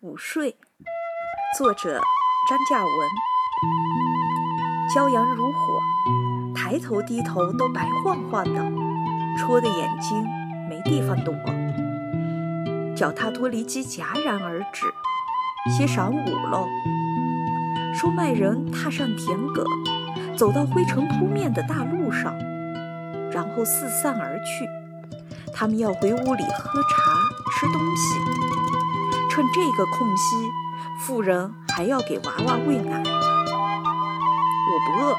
[0.00, 0.54] 午睡，
[1.56, 1.98] 作者
[2.50, 2.90] 张嘉文。
[4.94, 5.58] 骄阳如火，
[6.54, 8.60] 抬头低头都白晃晃的，
[9.38, 10.22] 戳的眼睛
[10.68, 11.34] 没地方躲。
[12.94, 14.84] 脚踏脱离机戛然而止，
[15.70, 16.68] 歇晌午喽。
[17.94, 22.36] 收麦人踏上田埂，走到灰尘扑面的大路上，
[23.32, 24.68] 然后四散而去。
[25.54, 26.88] 他们要回屋里喝茶
[27.58, 28.65] 吃东西。
[29.36, 30.34] 趁这个空隙，
[30.98, 33.02] 妇人还要给娃娃喂奶。
[33.02, 35.14] 我不饿。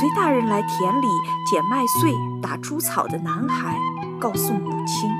[0.00, 1.06] 随大人来田里
[1.44, 3.76] 捡麦穗、打猪草的男孩
[4.18, 5.10] 告诉母亲，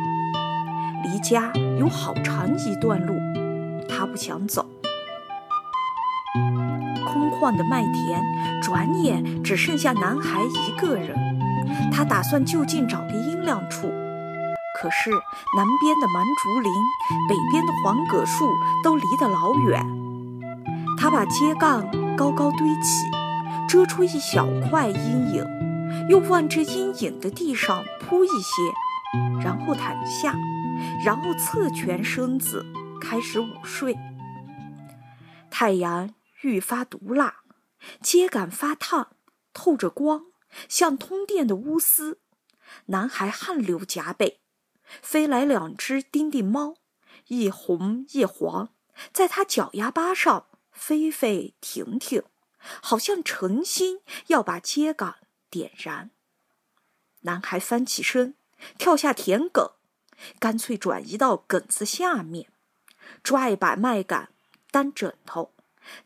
[1.02, 3.12] 离家有好长一段路，
[3.86, 4.64] 他不想走。
[7.06, 8.24] 空旷的麦田，
[8.62, 11.14] 转眼只剩下男孩一个人。
[11.92, 13.92] 他打算就近找个阴凉处，
[14.84, 15.10] 可是
[15.56, 16.70] 南边的芒竹林、
[17.26, 18.52] 北边的黄葛树
[18.82, 19.82] 都离得老远。
[20.98, 23.06] 他把秸秆高高堆起，
[23.66, 25.46] 遮出一小块阴影，
[26.10, 28.74] 又往这阴影的地上铺一些，
[29.42, 30.34] 然后躺下，
[31.02, 32.66] 然后侧蜷身子
[33.00, 33.96] 开始午睡。
[35.50, 36.10] 太阳。
[36.42, 37.36] 愈发毒辣，
[38.02, 39.12] 秸秆发烫，
[39.54, 40.24] 透着光，
[40.68, 42.18] 像通电的钨丝。
[42.86, 44.42] 男孩汗流浃背，
[45.02, 46.76] 飞来两只丁丁猫，
[47.28, 48.70] 一红一黄，
[49.12, 52.22] 在他脚丫巴上飞飞停停，
[52.82, 55.14] 好像诚心要把秸秆
[55.50, 56.10] 点燃。
[57.20, 58.34] 男孩翻起身，
[58.78, 59.72] 跳下田埂，
[60.38, 62.48] 干脆转移到埂子下面，
[63.22, 64.28] 抓一把麦秆
[64.70, 65.52] 当枕头。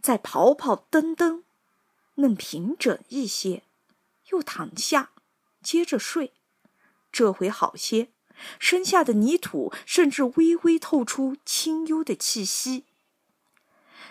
[0.02, 1.44] 再跑跑蹬蹬，
[2.16, 3.62] 弄平整一些，
[4.30, 5.12] 又躺下，
[5.62, 6.32] 接着睡。
[7.12, 8.08] 这回好些，
[8.58, 12.84] 身下的泥土甚至微微透出清幽的气息。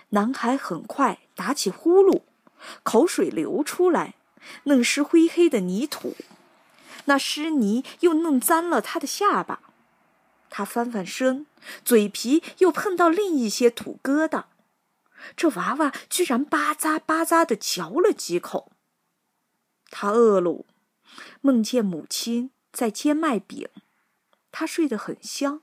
[0.09, 2.21] 男孩很快打起呼噜，
[2.83, 4.15] 口水流出来，
[4.63, 6.15] 弄湿灰黑的泥土。
[7.05, 9.61] 那湿泥又弄脏了他的下巴。
[10.49, 11.45] 他翻翻身，
[11.83, 14.45] 嘴皮又碰到另一些土疙瘩。
[15.35, 18.71] 这娃娃居然吧嗒吧嗒的嚼了几口。
[19.89, 20.65] 他饿了，
[21.41, 23.67] 梦见母亲在煎麦饼，
[24.59, 25.61] 他睡得很香。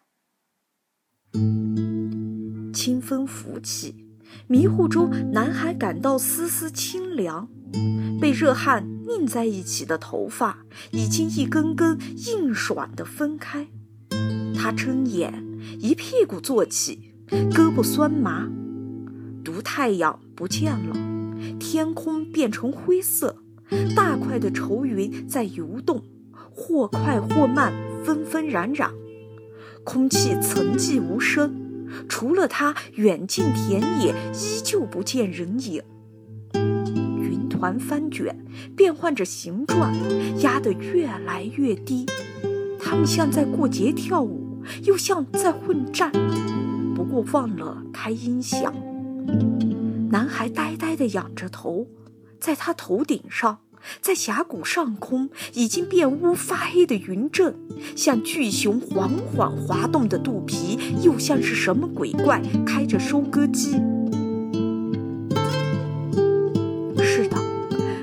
[2.72, 4.06] 清风拂起，
[4.46, 7.48] 迷糊中，男孩感到丝丝清凉，
[8.20, 13.66] 被热汗拧在一起的头发已经一根根硬爽的分开。
[14.54, 15.44] 他睁眼，
[15.80, 18.48] 一屁股坐起，胳膊酸麻。
[19.42, 20.94] 毒太阳不见了，
[21.58, 23.42] 天空变成灰色，
[23.96, 26.04] 大块的愁云在游动，
[26.52, 27.72] 或快或慢，
[28.04, 28.90] 纷纷攘攘。
[29.82, 35.82] 空气沉寂无声，除了他，远近田野依旧不见人影。
[36.54, 38.36] 云团翻卷，
[38.76, 39.92] 变换着形状，
[40.40, 42.06] 压得越来越低。
[42.78, 46.12] 他们像在过节跳舞，又像在混战，
[46.94, 48.74] 不过忘了开音响。
[50.10, 51.86] 男孩呆呆地仰着头，
[52.38, 53.58] 在他头顶上，
[54.00, 57.54] 在峡谷上空，已经变乌发黑的云阵，
[57.96, 63.80] 像巨熊缓缓滑动的肚皮，又像是什么鬼怪开着收割机。
[67.02, 67.36] 是的，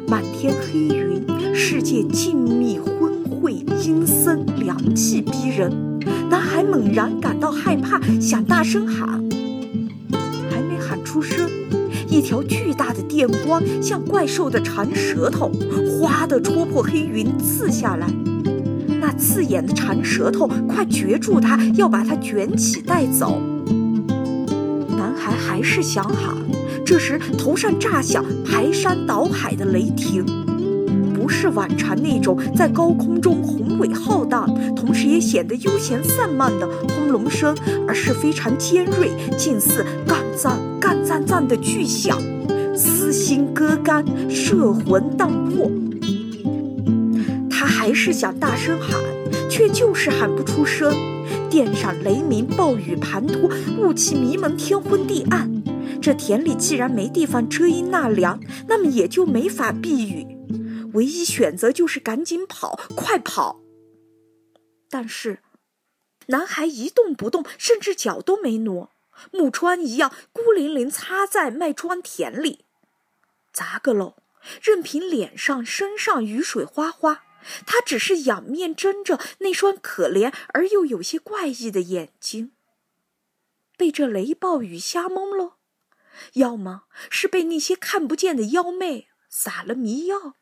[0.07, 3.53] 满天黑云，世界静谧昏晦，
[3.83, 5.99] 阴森，凉气逼人。
[6.29, 9.21] 男孩猛然感到害怕，想大声喊。
[10.49, 11.40] 还没喊出声，
[12.21, 15.51] 一条巨大的电光像怪兽的长舌头，
[15.89, 18.07] 哗地戳破黑云，刺下来。
[18.99, 23.41] 那刺眼的长舌头快攫住他，要把他卷起带走。
[24.95, 26.37] 男孩还是想喊，
[26.85, 30.23] 这时头上炸响排山倒海的雷霆。
[31.15, 37.57] 不是往常那种在高空中宏伟浩荡，同时也显得悠闲散漫的轰隆声，
[37.87, 40.59] 而是非常尖锐，近似干脏
[41.21, 42.19] 干脏脏的巨响，
[42.75, 45.71] 撕心割肝，摄魂荡魄。
[47.47, 48.99] 他还是想大声喊，
[49.47, 50.91] 却就是喊不出声。
[51.47, 55.61] 电闪雷鸣，暴雨滂沱，雾气迷蒙，天昏地暗。
[56.01, 60.25] 这田里既然没地方遮阴纳凉，那么也就没法避雨。
[60.93, 63.61] 唯一选择就是赶紧跑，快跑！
[64.89, 65.39] 但是，
[66.27, 68.89] 男孩一动不动，甚至脚都没挪，
[69.31, 72.65] 木川一样孤零零插在麦庄田里。
[73.53, 74.15] 咋个喽？
[74.61, 77.25] 任凭脸上、身上雨水哗哗，
[77.67, 82.53] 他只是仰面睁着那双可怜而又有些怪异的眼睛。
[83.77, 85.53] 被这雷暴雨瞎蒙喽，
[86.33, 90.35] 要么是被那些看不见的妖魅撒了迷药。